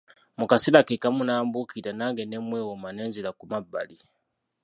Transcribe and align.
Mu 0.39 0.45
kaseera 0.51 0.81
ke 0.87 0.95
kamu 1.03 1.21
n'ambuukira, 1.25 1.91
nange 1.99 2.23
ne 2.25 2.37
mwewoma 2.47 2.89
ne 2.93 3.03
nzira 3.09 3.29
ku 3.37 3.43
mabbali. 3.51 3.97